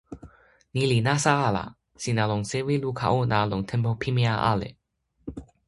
[0.73, 1.65] ni li nasa ala.
[2.03, 4.69] sina lon sewi luka ona lon tenpo pimeja ale.